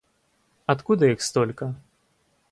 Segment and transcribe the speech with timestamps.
[0.65, 1.75] Откуда их столько?